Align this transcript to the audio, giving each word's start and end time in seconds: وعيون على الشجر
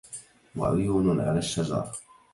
وعيون 0.55 1.19
على 1.21 1.39
الشجر 1.39 1.89